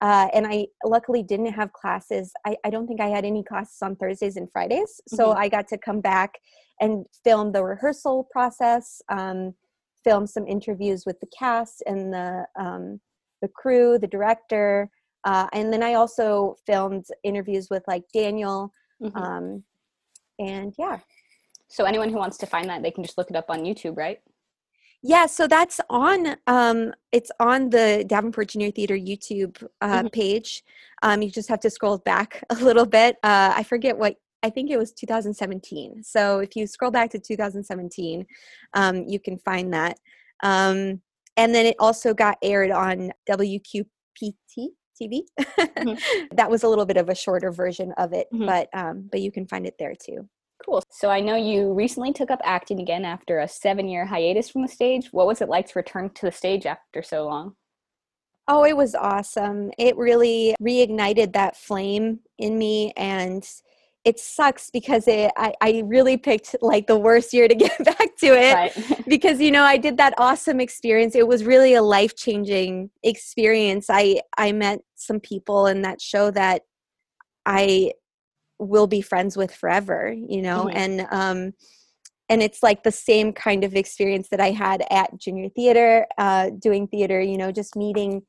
uh, 0.04 0.28
and 0.34 0.46
I 0.46 0.68
luckily 0.84 1.24
didn't 1.24 1.54
have 1.54 1.72
classes. 1.72 2.34
I, 2.46 2.58
I, 2.66 2.70
don't 2.70 2.88
think 2.88 3.00
I 3.00 3.08
had 3.08 3.24
any 3.24 3.42
classes 3.42 3.78
on 3.82 3.96
Thursdays 3.96 4.36
and 4.36 4.52
Fridays. 4.52 5.00
So 5.08 5.30
mm-hmm. 5.30 5.40
I 5.40 5.48
got 5.48 5.66
to 5.70 5.78
come 5.78 6.02
back 6.02 6.34
and 6.82 7.06
film 7.24 7.54
the 7.54 7.64
rehearsal 7.64 8.28
process, 8.30 9.02
um, 9.08 9.54
film 10.04 10.28
some 10.28 10.46
interviews 10.46 11.06
with 11.06 11.18
the 11.22 11.28
cast 11.40 11.84
and 11.86 12.14
the, 12.14 12.46
um, 12.60 13.00
the 13.42 13.48
crew, 13.48 13.98
the 13.98 14.08
director. 14.08 14.90
Uh, 15.24 15.48
and 15.54 15.72
then 15.72 15.82
I 15.82 15.94
also 15.94 16.58
filmed 16.66 17.06
interviews 17.24 17.70
with 17.72 17.84
like 17.88 18.04
Daniel. 18.14 18.74
Mm-hmm. 19.02 19.18
Um, 19.18 19.64
and 20.38 20.74
yeah. 20.78 21.00
So 21.70 21.86
anyone 21.86 22.10
who 22.10 22.18
wants 22.18 22.38
to 22.40 22.46
find 22.46 22.68
that, 22.68 22.84
they 22.84 22.92
can 22.92 23.06
just 23.06 23.18
look 23.18 23.30
it 23.30 23.38
up 23.38 23.50
on 23.50 23.62
YouTube, 23.62 23.96
right? 23.96 24.20
Yeah, 25.06 25.26
so 25.26 25.48
that's 25.48 25.82
on. 25.90 26.38
Um, 26.48 26.94
it's 27.12 27.30
on 27.40 27.70
the 27.70 28.06
Davenport 28.08 28.50
Junior 28.50 28.72
Theater 28.72 28.96
YouTube 28.96 29.62
uh, 29.82 30.00
mm-hmm. 30.00 30.08
page. 30.08 30.64
Um, 31.02 31.22
you 31.22 31.30
just 31.30 31.50
have 31.50 31.60
to 31.60 31.70
scroll 31.70 31.98
back 31.98 32.42
a 32.50 32.56
little 32.56 32.86
bit. 32.86 33.18
Uh, 33.22 33.54
I 33.56 33.64
forget 33.64 33.98
what. 33.98 34.16
I 34.46 34.50
think 34.50 34.72
it 34.72 34.78
was 34.78 34.92
2017. 34.92 36.04
So 36.04 36.40
if 36.40 36.58
you 36.58 36.68
scroll 36.68 36.92
back 36.92 37.10
to 37.12 37.20
2017, 37.20 38.26
um, 38.74 39.06
you 39.08 39.18
can 39.18 39.38
find 39.38 39.74
that. 39.74 39.98
Um, 40.42 41.02
and 41.38 41.56
then 41.56 41.66
it 41.66 41.78
also 41.80 42.14
got 42.14 42.38
aired 42.42 42.70
on 42.70 43.12
WQPT 43.30 43.86
TV. 45.02 45.22
mm-hmm. 45.40 45.96
that 46.36 46.50
was 46.50 46.64
a 46.64 46.68
little 46.68 46.86
bit 46.86 46.98
of 46.98 47.08
a 47.08 47.16
shorter 47.16 47.52
version 47.52 47.94
of 47.98 48.12
it, 48.14 48.28
mm-hmm. 48.34 48.46
but 48.46 48.70
um, 48.74 49.08
but 49.12 49.22
you 49.22 49.32
can 49.32 49.48
find 49.48 49.66
it 49.66 49.76
there 49.80 49.94
too. 49.96 50.28
Cool. 50.66 50.84
So 50.90 51.10
I 51.10 51.20
know 51.20 51.36
you 51.36 51.74
recently 51.74 52.14
took 52.14 52.32
up 52.32 52.40
acting 52.44 52.80
again 52.80 53.06
after 53.06 53.40
a 53.40 53.48
seven 53.48 53.88
year 53.88 54.06
hiatus 54.06 54.50
from 54.50 54.62
the 54.62 54.68
stage. 54.68 55.12
What 55.12 55.28
was 55.28 55.42
it 55.42 55.50
like 55.50 55.68
to 55.68 55.74
return 55.76 56.10
to 56.12 56.26
the 56.28 56.32
stage 56.32 56.66
after 56.66 57.04
so 57.04 57.26
long? 57.26 57.56
Oh, 58.48 58.66
it 58.66 58.76
was 58.76 58.94
awesome. 58.96 59.72
It 59.78 59.96
really 59.98 60.56
reignited 60.62 61.34
that 61.34 61.58
flame 61.58 62.20
in 62.38 62.58
me 62.58 62.94
and 62.98 63.48
it 64.04 64.20
sucks 64.20 64.70
because 64.70 65.08
it 65.08 65.32
I, 65.38 65.54
I 65.62 65.84
really 65.86 66.18
picked 66.18 66.56
like 66.62 66.88
the 66.88 66.98
worst 66.98 67.34
year 67.34 67.48
to 67.48 67.56
get 67.66 67.84
back 67.84 68.18
to 68.18 68.28
it 68.28 68.54
right. 68.54 69.06
because 69.08 69.40
you 69.40 69.52
know 69.52 69.64
I 69.64 69.78
did 69.78 69.98
that 69.98 70.14
awesome 70.18 70.60
experience. 70.60 71.16
It 71.16 71.28
was 71.28 71.46
really 71.46 71.74
a 71.74 71.82
life 71.82 72.16
changing 72.16 72.90
experience. 73.04 73.88
I 73.90 74.22
I 74.38 74.52
met 74.52 74.80
some 74.96 75.20
people 75.20 75.68
in 75.68 75.82
that 75.84 76.02
show 76.02 76.32
that 76.32 76.64
I 77.46 77.94
will 78.60 78.88
be 78.88 79.02
friends 79.02 79.36
with 79.36 79.54
forever, 79.54 80.14
you 80.14 80.42
know, 80.42 80.66
mm-hmm. 80.66 80.78
and 80.78 81.08
um 81.12 81.54
and 82.30 82.42
it's 82.42 82.64
like 82.64 82.84
the 82.84 82.92
same 82.92 83.34
kind 83.34 83.64
of 83.64 83.76
experience 83.76 84.30
that 84.30 84.40
I 84.40 84.52
had 84.52 84.84
at 84.90 85.18
junior 85.20 85.50
theater, 85.50 86.08
uh, 86.18 86.52
doing 86.58 86.88
theater, 86.88 87.22
you 87.22 87.38
know, 87.38 87.52
just 87.52 87.76
meeting 87.76 88.24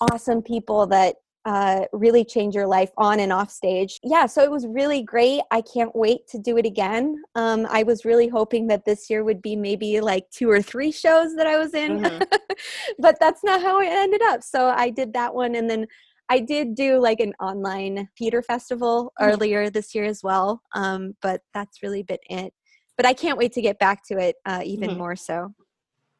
awesome 0.00 0.42
people 0.42 0.86
that 0.88 1.16
uh, 1.44 1.82
really 1.92 2.24
change 2.24 2.54
your 2.54 2.66
life 2.66 2.90
on 2.96 3.20
and 3.20 3.30
off 3.30 3.50
stage. 3.50 4.00
Yeah, 4.02 4.24
so 4.24 4.42
it 4.42 4.50
was 4.50 4.66
really 4.66 5.02
great. 5.02 5.42
I 5.50 5.60
can't 5.60 5.94
wait 5.94 6.26
to 6.28 6.38
do 6.38 6.56
it 6.56 6.64
again. 6.64 7.22
Um, 7.34 7.66
I 7.68 7.82
was 7.82 8.06
really 8.06 8.28
hoping 8.28 8.66
that 8.68 8.86
this 8.86 9.10
year 9.10 9.22
would 9.24 9.42
be 9.42 9.54
maybe 9.54 10.00
like 10.00 10.28
two 10.30 10.48
or 10.48 10.62
three 10.62 10.90
shows 10.90 11.36
that 11.36 11.46
I 11.46 11.58
was 11.58 11.74
in, 11.74 12.00
mm-hmm. 12.00 12.22
but 12.98 13.20
that's 13.20 13.44
not 13.44 13.60
how 13.60 13.80
it 13.80 13.88
ended 13.88 14.22
up. 14.22 14.42
So 14.42 14.68
I 14.68 14.88
did 14.88 15.12
that 15.12 15.34
one 15.34 15.54
and 15.54 15.68
then 15.68 15.86
I 16.28 16.40
did 16.40 16.74
do 16.74 16.98
like 16.98 17.20
an 17.20 17.34
online 17.40 18.08
theater 18.18 18.42
festival 18.42 19.12
mm-hmm. 19.20 19.30
earlier 19.30 19.70
this 19.70 19.94
year 19.94 20.04
as 20.04 20.22
well, 20.22 20.62
um, 20.74 21.14
but 21.22 21.42
that's 21.52 21.82
really 21.82 22.02
been 22.02 22.18
it. 22.30 22.52
But 22.96 23.06
I 23.06 23.12
can't 23.12 23.38
wait 23.38 23.52
to 23.54 23.62
get 23.62 23.78
back 23.78 24.06
to 24.08 24.18
it 24.18 24.36
uh, 24.46 24.62
even 24.64 24.90
mm-hmm. 24.90 24.98
more 24.98 25.16
so. 25.16 25.54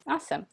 Awesome. 0.06 0.46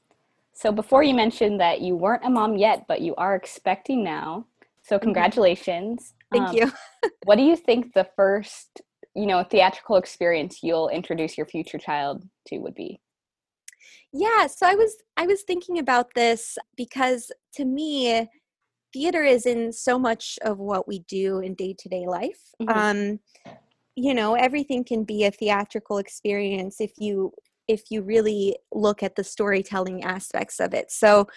So 0.53 0.71
before 0.71 1.03
you 1.03 1.13
mentioned 1.13 1.59
that 1.59 1.81
you 1.81 1.95
weren't 1.95 2.25
a 2.25 2.29
mom 2.29 2.55
yet, 2.55 2.85
but 2.87 3.01
you 3.01 3.15
are 3.15 3.35
expecting 3.35 4.03
now. 4.03 4.45
So 4.83 4.95
mm-hmm. 4.95 5.05
congratulations. 5.05 6.13
Thank 6.31 6.49
um, 6.49 6.55
you. 6.55 6.71
what 7.25 7.37
do 7.37 7.43
you 7.43 7.55
think 7.55 7.93
the 7.93 8.07
first, 8.15 8.81
you 9.15 9.25
know, 9.25 9.43
theatrical 9.43 9.97
experience 9.97 10.59
you'll 10.61 10.89
introduce 10.89 11.37
your 11.37 11.47
future 11.47 11.77
child 11.77 12.23
to 12.47 12.59
would 12.59 12.75
be? 12.75 13.01
Yeah, 14.13 14.47
so 14.47 14.67
I 14.67 14.75
was 14.75 14.95
I 15.15 15.25
was 15.25 15.43
thinking 15.43 15.79
about 15.79 16.13
this 16.15 16.57
because 16.75 17.31
to 17.53 17.65
me 17.65 18.27
theater 18.93 19.23
is 19.23 19.45
in 19.45 19.71
so 19.71 19.97
much 19.97 20.37
of 20.43 20.59
what 20.59 20.87
we 20.87 20.99
do 20.99 21.39
in 21.39 21.53
day-to-day 21.55 22.05
life 22.07 22.39
mm-hmm. 22.61 22.77
um 22.77 23.19
you 23.95 24.13
know 24.13 24.35
everything 24.35 24.83
can 24.83 25.03
be 25.03 25.25
a 25.25 25.31
theatrical 25.31 25.97
experience 25.97 26.79
if 26.79 26.91
you 26.97 27.31
if 27.67 27.83
you 27.89 28.01
really 28.01 28.57
look 28.71 29.03
at 29.03 29.15
the 29.15 29.23
storytelling 29.23 30.03
aspects 30.03 30.59
of 30.59 30.73
it 30.73 30.91
so 30.91 31.27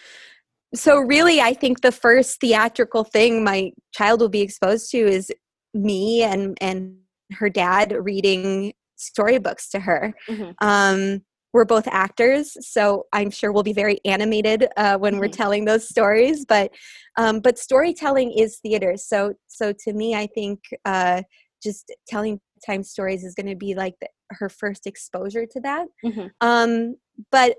so 0.75 0.99
really 0.99 1.41
i 1.41 1.53
think 1.53 1.81
the 1.81 1.93
first 1.93 2.41
theatrical 2.41 3.05
thing 3.05 3.45
my 3.45 3.71
child 3.93 4.21
will 4.21 4.29
be 4.29 4.41
exposed 4.41 4.91
to 4.91 4.99
is 4.99 5.31
me 5.73 6.23
and 6.23 6.57
and 6.61 6.97
her 7.33 7.49
dad 7.49 7.93
reading 7.93 8.73
storybooks 8.97 9.69
to 9.69 9.81
her 9.81 10.15
mm-hmm. 10.29 10.51
um 10.61 11.21
we're 11.55 11.65
both 11.65 11.87
actors 11.89 12.59
so 12.61 13.07
i'm 13.15 13.31
sure 13.31 13.53
we'll 13.53 13.63
be 13.63 13.73
very 13.73 13.99
animated 14.05 14.67
uh, 14.77 14.99
when 14.99 15.15
mm-hmm. 15.15 15.21
we're 15.21 15.29
telling 15.29 15.65
those 15.65 15.89
stories 15.89 16.45
but 16.45 16.71
um, 17.17 17.41
but 17.41 17.59
storytelling 17.59 18.31
is 18.33 18.59
theater 18.59 18.95
so 18.97 19.33
so 19.47 19.73
to 19.73 19.95
me 19.95 20.15
i 20.15 20.27
think 20.27 20.61
uh, 20.85 21.23
just 21.63 21.91
telling 22.07 22.39
time 22.67 22.83
stories 22.83 23.25
is 23.25 23.35
going 23.35 23.47
to 23.47 23.57
be 23.57 23.75
like 23.75 23.95
the, 24.01 24.09
her 24.31 24.49
first 24.51 24.87
exposure 24.87 25.47
to 25.47 25.61
that 25.61 25.87
mm-hmm. 26.05 26.27
um, 26.43 26.97
but 27.31 27.57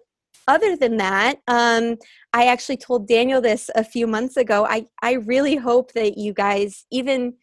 other 0.47 0.75
than 0.75 0.97
that 0.97 1.37
um, 1.47 1.95
i 2.33 2.45
actually 2.47 2.77
told 2.77 3.07
daniel 3.07 3.41
this 3.41 3.69
a 3.75 3.83
few 3.83 4.05
months 4.05 4.35
ago 4.37 4.65
i 4.65 4.85
i 5.01 5.13
really 5.13 5.55
hope 5.55 5.93
that 5.93 6.17
you 6.17 6.33
guys 6.33 6.85
even 6.91 7.33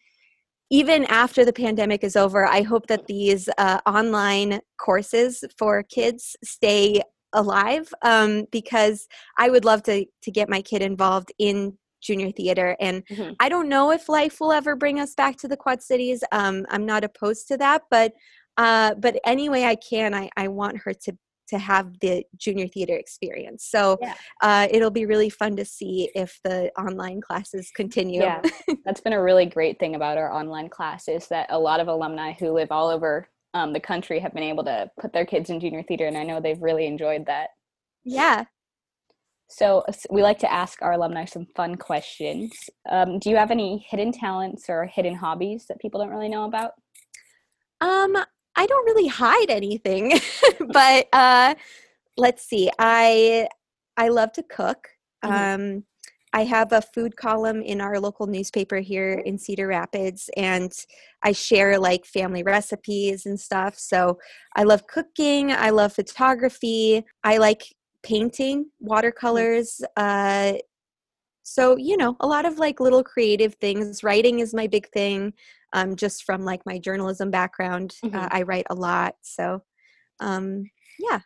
even 0.69 1.05
after 1.05 1.45
the 1.45 1.53
pandemic 1.53 2.03
is 2.03 2.15
over, 2.15 2.45
I 2.45 2.61
hope 2.61 2.87
that 2.87 3.07
these 3.07 3.49
uh, 3.57 3.79
online 3.85 4.59
courses 4.77 5.43
for 5.57 5.83
kids 5.83 6.35
stay 6.43 7.01
alive 7.33 7.93
um, 8.01 8.45
because 8.51 9.07
I 9.37 9.49
would 9.49 9.65
love 9.65 9.83
to 9.83 10.05
to 10.21 10.31
get 10.31 10.49
my 10.49 10.61
kid 10.61 10.81
involved 10.81 11.31
in 11.37 11.77
junior 12.01 12.31
theater 12.31 12.75
and 12.81 13.05
mm-hmm. 13.07 13.31
i 13.39 13.47
don't 13.47 13.69
know 13.69 13.89
if 13.89 14.09
life 14.09 14.41
will 14.41 14.51
ever 14.51 14.75
bring 14.75 14.99
us 14.99 15.15
back 15.15 15.37
to 15.37 15.47
the 15.47 15.55
quad 15.55 15.81
cities 15.81 16.21
um, 16.33 16.65
i'm 16.69 16.85
not 16.85 17.03
opposed 17.03 17.47
to 17.47 17.55
that 17.55 17.81
but 17.89 18.11
uh, 18.57 18.93
but 18.95 19.15
any 19.25 19.47
way 19.47 19.65
i 19.65 19.73
can 19.75 20.13
I, 20.13 20.29
I 20.35 20.49
want 20.49 20.77
her 20.79 20.93
to 20.93 21.17
to 21.49 21.57
have 21.57 21.99
the 21.99 22.23
junior 22.37 22.67
theater 22.67 22.95
experience. 22.95 23.65
So 23.65 23.97
yeah. 24.01 24.15
uh, 24.41 24.67
it'll 24.71 24.91
be 24.91 25.05
really 25.05 25.29
fun 25.29 25.55
to 25.57 25.65
see 25.65 26.09
if 26.15 26.39
the 26.43 26.71
online 26.79 27.21
classes 27.21 27.71
continue. 27.75 28.21
Yeah, 28.21 28.41
that's 28.85 29.01
been 29.01 29.13
a 29.13 29.21
really 29.21 29.45
great 29.45 29.79
thing 29.79 29.95
about 29.95 30.17
our 30.17 30.31
online 30.31 30.69
classes 30.69 31.27
that 31.27 31.47
a 31.49 31.59
lot 31.59 31.79
of 31.79 31.87
alumni 31.87 32.33
who 32.33 32.51
live 32.51 32.71
all 32.71 32.89
over 32.89 33.27
um, 33.53 33.73
the 33.73 33.79
country 33.79 34.19
have 34.19 34.33
been 34.33 34.43
able 34.43 34.63
to 34.63 34.89
put 34.99 35.13
their 35.13 35.25
kids 35.25 35.49
in 35.49 35.59
junior 35.59 35.83
theater, 35.83 36.07
and 36.07 36.17
I 36.17 36.23
know 36.23 36.39
they've 36.39 36.61
really 36.61 36.87
enjoyed 36.87 37.25
that. 37.27 37.49
Yeah. 38.03 38.45
So 39.49 39.83
we 40.09 40.23
like 40.23 40.39
to 40.39 40.51
ask 40.51 40.81
our 40.81 40.93
alumni 40.93 41.25
some 41.25 41.45
fun 41.55 41.75
questions. 41.75 42.51
Um, 42.89 43.19
do 43.19 43.29
you 43.29 43.35
have 43.35 43.51
any 43.51 43.85
hidden 43.87 44.11
talents 44.11 44.65
or 44.67 44.85
hidden 44.87 45.13
hobbies 45.13 45.65
that 45.67 45.79
people 45.79 45.99
don't 45.99 46.09
really 46.09 46.29
know 46.29 46.45
about? 46.45 46.71
Um, 47.79 48.17
I 48.55 48.65
don't 48.65 48.85
really 48.85 49.07
hide 49.07 49.49
anything, 49.49 50.19
but 50.59 51.07
uh, 51.13 51.55
let's 52.17 52.45
see. 52.45 52.69
I 52.79 53.47
I 53.97 54.09
love 54.09 54.31
to 54.33 54.43
cook. 54.43 54.89
Mm-hmm. 55.23 55.63
Um, 55.75 55.83
I 56.35 56.45
have 56.45 56.71
a 56.71 56.81
food 56.81 57.15
column 57.15 57.61
in 57.61 57.79
our 57.79 57.99
local 57.99 58.25
newspaper 58.25 58.79
here 58.79 59.21
in 59.25 59.37
Cedar 59.37 59.67
Rapids, 59.67 60.29
and 60.35 60.73
I 61.21 61.31
share 61.31 61.77
like 61.77 62.05
family 62.05 62.41
recipes 62.41 63.27
and 63.27 63.39
stuff. 63.39 63.77
So 63.77 64.17
I 64.55 64.63
love 64.63 64.87
cooking. 64.87 65.51
I 65.51 65.69
love 65.69 65.93
photography. 65.93 67.05
I 67.23 67.37
like 67.37 67.75
painting, 68.01 68.71
watercolors. 68.79 69.81
Uh, 69.95 70.53
so 71.43 71.77
you 71.77 71.97
know, 71.97 72.15
a 72.19 72.27
lot 72.27 72.45
of 72.45 72.57
like 72.57 72.79
little 72.79 73.03
creative 73.03 73.55
things. 73.55 74.03
Writing 74.03 74.39
is 74.39 74.53
my 74.53 74.65
big 74.65 74.89
thing 74.89 75.33
um, 75.73 75.95
just 75.95 76.23
from 76.23 76.45
like 76.45 76.65
my 76.65 76.77
journalism 76.77 77.29
background. 77.31 77.95
Uh, 78.03 78.07
mm-hmm. 78.07 78.17
Uh, 78.17 78.27
I 78.31 78.41
write 78.43 78.67
a 78.69 78.75
lot. 78.75 79.15
So, 79.21 79.63
um, 80.19 80.65
yeah. 80.99 81.19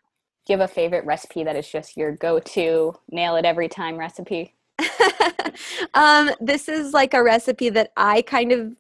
Do 0.45 0.53
you 0.53 0.59
have 0.59 0.69
a 0.69 0.73
favorite 0.73 1.05
recipe 1.05 1.43
that 1.43 1.57
is 1.57 1.67
just 1.67 1.97
your 1.97 2.13
go 2.13 2.39
to, 2.39 2.95
nail 3.11 3.35
it 3.35 3.45
every 3.45 3.67
time 3.67 3.97
recipe? 3.97 4.55
um, 5.93 6.31
this 6.39 6.69
is 6.69 6.93
like 6.93 7.13
a 7.13 7.21
recipe 7.21 7.69
that 7.69 7.91
I 7.97 8.21
kind 8.21 8.51
of 8.51 8.73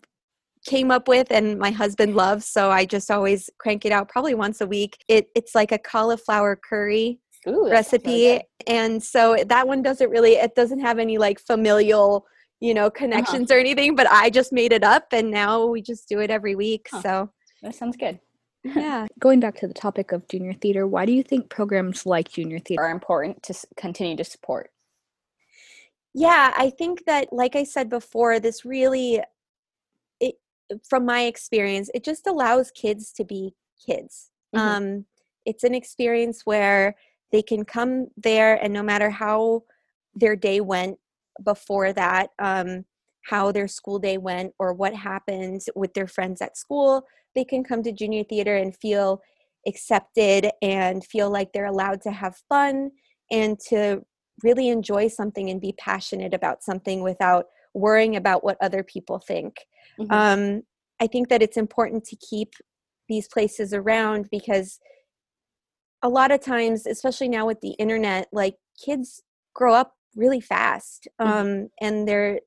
came 0.65 0.91
up 0.91 1.07
with 1.07 1.31
and 1.31 1.57
my 1.57 1.71
husband 1.71 2.13
loves 2.13 2.45
so 2.45 2.69
i 2.69 2.83
just 2.83 3.09
always 3.09 3.49
crank 3.57 3.85
it 3.85 3.91
out 3.91 4.09
probably 4.09 4.33
once 4.33 4.59
a 4.59 4.67
week 4.67 4.97
it, 5.07 5.29
it's 5.33 5.55
like 5.55 5.71
a 5.71 5.77
cauliflower 5.77 6.57
curry 6.57 7.19
Ooh, 7.47 7.69
recipe 7.69 8.41
and 8.65 9.01
so 9.01 9.37
that 9.47 9.65
one 9.65 9.81
doesn't 9.81 10.09
really 10.09 10.33
it 10.33 10.55
doesn't 10.55 10.79
have 10.79 10.99
any 10.99 11.17
like 11.17 11.39
familial 11.39 12.25
you 12.59 12.73
know, 12.73 12.87
uh-huh. 12.87 12.89
connections 12.91 13.51
uh-huh. 13.51 13.57
or 13.57 13.59
anything, 13.59 13.95
but 13.95 14.07
I 14.09 14.29
just 14.29 14.51
made 14.51 14.71
it 14.71 14.83
up 14.83 15.07
and 15.11 15.31
now 15.31 15.65
we 15.65 15.81
just 15.81 16.09
do 16.09 16.19
it 16.19 16.29
every 16.29 16.55
week. 16.55 16.87
Huh. 16.91 17.01
So 17.01 17.31
that 17.61 17.75
sounds 17.75 17.97
good. 17.97 18.19
Yeah. 18.75 19.07
Going 19.17 19.39
back 19.39 19.55
to 19.57 19.67
the 19.67 19.73
topic 19.73 20.11
of 20.11 20.27
junior 20.27 20.51
theater, 20.51 20.85
why 20.85 21.05
do 21.05 21.13
you 21.13 21.23
think 21.23 21.49
programs 21.49 22.05
like 22.05 22.29
junior 22.29 22.59
theater 22.59 22.83
are 22.83 22.91
important 22.91 23.41
to 23.43 23.53
continue 23.77 24.17
to 24.17 24.25
support? 24.25 24.71
Yeah, 26.13 26.51
I 26.57 26.71
think 26.71 27.05
that, 27.05 27.31
like 27.31 27.55
I 27.55 27.63
said 27.63 27.89
before, 27.89 28.39
this 28.39 28.65
really, 28.65 29.21
it, 30.19 30.35
from 30.83 31.05
my 31.05 31.21
experience, 31.21 31.89
it 31.93 32.03
just 32.03 32.27
allows 32.27 32.71
kids 32.71 33.13
to 33.13 33.23
be 33.23 33.53
kids. 33.85 34.31
Mm-hmm. 34.53 34.67
Um, 34.67 35.05
it's 35.45 35.63
an 35.63 35.73
experience 35.73 36.41
where 36.43 36.95
they 37.31 37.41
can 37.41 37.63
come 37.63 38.07
there 38.17 38.55
and 38.55 38.73
no 38.73 38.83
matter 38.83 39.09
how 39.09 39.63
their 40.15 40.35
day 40.35 40.59
went, 40.59 40.97
before 41.43 41.93
that 41.93 42.29
um, 42.39 42.85
how 43.25 43.51
their 43.51 43.67
school 43.67 43.99
day 43.99 44.17
went 44.17 44.53
or 44.59 44.73
what 44.73 44.93
happened 44.93 45.61
with 45.75 45.93
their 45.93 46.07
friends 46.07 46.41
at 46.41 46.57
school 46.57 47.03
they 47.35 47.43
can 47.45 47.63
come 47.63 47.83
to 47.83 47.91
junior 47.91 48.23
theater 48.23 48.55
and 48.57 48.75
feel 48.75 49.21
accepted 49.67 50.49
and 50.61 51.05
feel 51.05 51.29
like 51.29 51.51
they're 51.53 51.65
allowed 51.65 52.01
to 52.01 52.11
have 52.11 52.35
fun 52.49 52.89
and 53.31 53.59
to 53.59 54.01
really 54.43 54.69
enjoy 54.69 55.07
something 55.07 55.49
and 55.49 55.61
be 55.61 55.73
passionate 55.77 56.33
about 56.33 56.63
something 56.63 57.03
without 57.03 57.45
worrying 57.73 58.15
about 58.15 58.43
what 58.43 58.57
other 58.61 58.83
people 58.83 59.19
think. 59.19 59.55
Mm-hmm. 59.99 60.11
Um, 60.11 60.61
I 60.99 61.07
think 61.07 61.29
that 61.29 61.41
it's 61.41 61.57
important 61.57 62.05
to 62.05 62.15
keep 62.15 62.53
these 63.07 63.27
places 63.27 63.73
around 63.73 64.27
because 64.31 64.79
a 66.01 66.09
lot 66.09 66.31
of 66.31 66.41
times, 66.41 66.85
especially 66.85 67.29
now 67.29 67.45
with 67.45 67.61
the 67.61 67.71
internet, 67.71 68.27
like 68.31 68.55
kids 68.83 69.21
grow 69.53 69.73
up 69.73 69.93
really 70.17 70.41
fast 70.41 71.07
mm-hmm. 71.21 71.31
um, 71.31 71.69
and 71.79 72.07
they're 72.07 72.39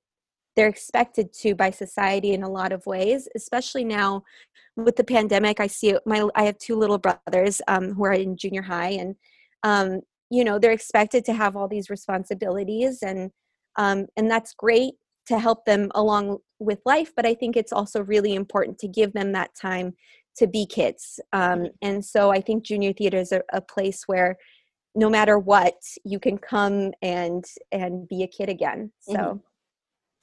they're 0.56 0.68
expected 0.68 1.32
to 1.32 1.54
by 1.54 1.70
society 1.70 2.32
in 2.32 2.42
a 2.42 2.48
lot 2.48 2.72
of 2.72 2.84
ways 2.84 3.28
especially 3.34 3.84
now 3.84 4.22
with 4.76 4.96
the 4.96 5.04
pandemic 5.04 5.60
i 5.60 5.66
see 5.66 5.94
my 6.04 6.28
i 6.34 6.42
have 6.42 6.58
two 6.58 6.76
little 6.76 6.98
brothers 6.98 7.62
um, 7.68 7.94
who 7.94 8.04
are 8.04 8.12
in 8.12 8.36
junior 8.36 8.62
high 8.62 8.90
and 8.90 9.14
um, 9.62 10.00
you 10.30 10.44
know 10.44 10.58
they're 10.58 10.72
expected 10.72 11.24
to 11.24 11.32
have 11.32 11.56
all 11.56 11.68
these 11.68 11.90
responsibilities 11.90 13.02
and 13.02 13.30
um, 13.76 14.06
and 14.16 14.30
that's 14.30 14.52
great 14.54 14.94
to 15.26 15.38
help 15.38 15.64
them 15.64 15.90
along 15.94 16.38
with 16.58 16.80
life 16.84 17.12
but 17.14 17.26
i 17.26 17.34
think 17.34 17.56
it's 17.56 17.72
also 17.72 18.02
really 18.02 18.34
important 18.34 18.78
to 18.78 18.88
give 18.88 19.12
them 19.12 19.32
that 19.32 19.54
time 19.54 19.94
to 20.36 20.46
be 20.46 20.66
kids 20.66 21.20
um, 21.32 21.60
mm-hmm. 21.60 21.66
and 21.82 22.04
so 22.04 22.30
i 22.30 22.40
think 22.40 22.64
junior 22.64 22.92
theater 22.92 23.18
is 23.18 23.32
a, 23.32 23.42
a, 23.52 23.60
place 23.60 24.04
where 24.06 24.36
no 24.94 25.09
matter 25.09 25.38
what 25.38 25.75
you 26.04 26.18
can 26.18 26.38
come 26.38 26.92
and 27.02 27.44
and 27.73 28.09
be 28.09 28.23
a 28.23 28.26
kid 28.26 28.49
again 28.49 28.90
so. 29.00 29.14
Mm-hmm. 29.14 29.38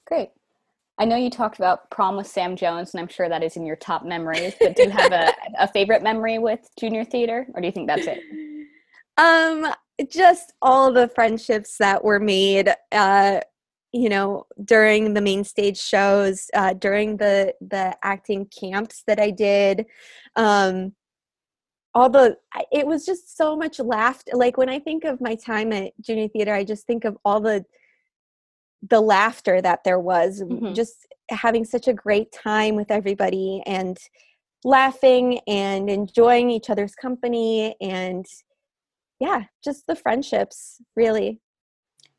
great. 0.08 0.30
I 1.00 1.06
know 1.06 1.16
you 1.16 1.30
talked 1.30 1.58
about 1.58 1.90
prom 1.92 2.18
with 2.18 2.28
sam 2.28 2.56
jones 2.56 2.94
and 2.94 3.02
i'm 3.02 3.08
sure 3.08 3.30
that 3.30 3.44
is 3.44 3.56
in 3.56 3.66
your 3.66 3.76
top 3.76 4.04
memories 4.04 4.56
but 4.60 4.76
do 4.76 4.84
you 4.84 4.90
have 4.90 5.12
a, 5.12 5.32
a 5.60 5.68
favorite 5.68 6.02
memory 6.02 6.40
with 6.40 6.68
junior 6.80 7.06
theater 7.06 7.48
or 7.54 7.62
do 7.62 7.68
you 7.68 7.72
think 7.72 7.88
that's 7.88 8.08
it? 8.08 8.20
Um 9.18 9.74
just 10.10 10.54
all 10.62 10.92
the 10.92 11.08
friendships 11.08 11.78
that 11.78 12.04
were 12.04 12.20
made 12.20 12.74
uh 12.92 13.40
you 13.94 14.10
know 14.10 14.46
during 14.64 15.14
the 15.14 15.22
main 15.22 15.44
stage 15.44 15.80
shows 15.80 16.50
uh, 16.54 16.74
during 16.74 17.18
the 17.18 17.54
the 17.62 17.96
acting 18.04 18.46
camps 18.46 19.04
that 19.08 19.20
i 19.20 19.32
did. 19.32 19.86
Um 20.36 20.94
all 21.98 22.12
the 22.12 22.38
it 22.72 22.86
was 22.86 23.08
just 23.08 23.36
so 23.36 23.56
much 23.58 23.80
laughter 23.80 24.32
like 24.36 24.56
when 24.56 24.70
i 24.70 24.78
think 24.78 25.04
of 25.04 25.20
my 25.20 25.34
time 25.34 25.74
at 25.74 25.92
junior 26.00 26.28
theater 26.28 26.54
i 26.54 26.64
just 26.64 26.86
think 26.86 27.06
of 27.06 27.18
all 27.26 27.42
the 27.42 27.66
the 28.88 29.02
laughter 29.02 29.60
that 29.60 29.84
there 29.84 30.00
was 30.00 30.44
mm-hmm. 30.44 30.74
just 30.74 31.08
having 31.32 31.66
such 31.66 31.88
a 31.88 31.94
great 31.94 32.32
time 32.32 32.76
with 32.76 32.92
everybody 32.92 33.64
and 33.66 33.98
laughing 34.64 35.40
and 35.48 35.90
enjoying 35.90 36.52
each 36.52 36.70
other's 36.70 36.94
company 36.94 37.76
and 37.82 38.28
yeah 39.20 39.46
just 39.64 39.88
the 39.88 39.96
friendships 39.96 40.80
really 40.96 41.42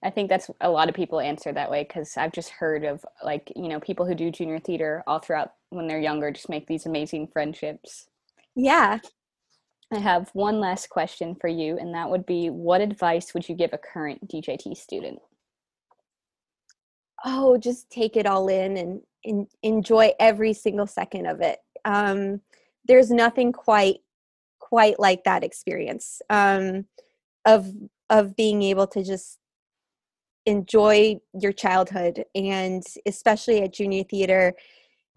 I 0.01 0.11
think 0.11 0.29
that's 0.29 0.49
a 0.61 0.71
lot 0.71 0.89
of 0.89 0.95
people 0.95 1.19
answer 1.19 1.53
that 1.53 1.73
way 1.73 1.83
because 1.83 2.17
I've 2.17 2.31
just 2.31 2.51
heard 2.51 2.85
of 2.85 3.05
like, 3.25 3.53
you 3.57 3.67
know, 3.67 3.81
people 3.81 4.07
who 4.07 4.15
do 4.15 4.31
junior 4.31 4.61
theater 4.61 5.03
all 5.09 5.19
throughout 5.19 5.55
when 5.71 5.89
they're 5.89 5.99
younger 5.99 6.31
just 6.31 6.49
make 6.49 6.69
these 6.69 6.87
amazing 6.87 7.27
friendships. 7.33 8.07
Yeah. 8.55 9.01
I 9.93 9.99
have 9.99 10.31
one 10.35 10.61
last 10.61 10.91
question 10.91 11.35
for 11.35 11.49
you, 11.49 11.79
and 11.79 11.95
that 11.95 12.11
would 12.11 12.27
be 12.27 12.51
what 12.51 12.81
advice 12.81 13.33
would 13.33 13.49
you 13.49 13.55
give 13.55 13.73
a 13.73 13.79
current 13.79 14.29
DJT 14.29 14.77
student? 14.77 15.19
Oh, 17.25 17.57
just 17.57 17.91
take 17.91 18.17
it 18.17 18.27
all 18.27 18.49
in 18.49 18.77
and, 18.77 19.01
enjoy 19.63 20.13
every 20.21 20.55
single 20.55 20.87
second 20.87 21.27
of 21.27 21.41
it. 21.41 21.59
Um, 21.85 22.41
there's 22.87 23.11
nothing 23.11 23.53
quite 23.53 23.97
quite 24.59 24.99
like 24.99 25.25
that 25.25 25.45
experience 25.45 26.23
um, 26.31 26.87
of 27.45 27.71
of 28.11 28.37
being 28.37 28.63
able 28.63 28.87
to 28.87 29.03
just 29.03 29.39
enjoy 30.47 31.17
your 31.35 31.53
childhood 31.53 32.25
and 32.35 32.83
especially 33.05 33.61
at 33.63 33.73
junior 33.73 34.05
theater 34.05 34.55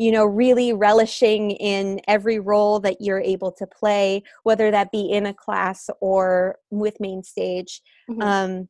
you 0.02 0.12
know 0.12 0.26
really 0.26 0.74
relishing 0.74 1.52
in 1.52 2.02
every 2.08 2.40
role 2.40 2.80
that 2.80 2.98
you're 3.00 3.22
able 3.22 3.52
to 3.52 3.68
play 3.68 4.24
whether 4.44 4.72
that 4.72 4.92
be 4.92 5.12
in 5.12 5.28
a 5.28 5.34
class 5.34 5.90
or 6.00 6.58
with 6.72 7.00
main 7.00 7.22
stage 7.22 7.82
mm-hmm. 8.10 8.22
um, 8.22 8.68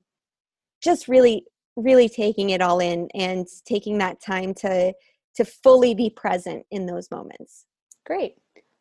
just 0.84 1.08
really 1.08 1.46
really 1.78 2.10
taking 2.10 2.50
it 2.50 2.62
all 2.62 2.80
in 2.80 3.08
and 3.16 3.48
taking 3.66 3.98
that 3.98 4.22
time 4.22 4.54
to 4.54 4.94
to 5.34 5.46
fully 5.46 5.96
be 5.96 6.10
present 6.10 6.66
in 6.70 6.86
those 6.86 7.10
moments 7.10 7.66
great 8.06 8.34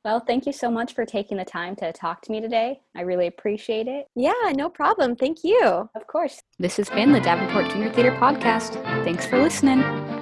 well, 0.02 0.20
thank 0.20 0.46
you 0.46 0.54
so 0.54 0.70
much 0.70 0.94
for 0.94 1.04
taking 1.04 1.36
the 1.36 1.44
time 1.44 1.76
to 1.76 1.92
talk 1.92 2.22
to 2.22 2.32
me 2.32 2.40
today. 2.40 2.80
I 2.96 3.02
really 3.02 3.26
appreciate 3.26 3.86
it. 3.86 4.06
Yeah, 4.16 4.32
no 4.54 4.70
problem. 4.70 5.14
Thank 5.14 5.44
you. 5.44 5.90
Of 5.94 6.06
course. 6.06 6.40
This 6.58 6.78
has 6.78 6.88
been 6.88 7.12
the 7.12 7.20
Davenport 7.20 7.68
Junior 7.70 7.92
Theater 7.92 8.12
Podcast. 8.12 8.82
Thanks 9.04 9.26
for 9.26 9.38
listening. 9.38 10.19